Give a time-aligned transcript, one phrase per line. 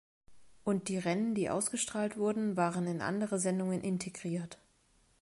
[0.63, 4.57] Und die Rennen, die ausgestrahlt wurden, waren in andere Sendungen integriert.